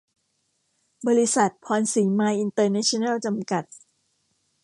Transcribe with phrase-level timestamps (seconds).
[1.07, 3.63] บริษัท พรสีมาอินเตอร์เนชั่นแนล จำกัด